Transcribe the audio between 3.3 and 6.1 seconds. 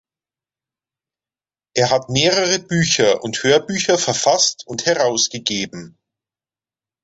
Hörbücher verfasst und herausgegeben.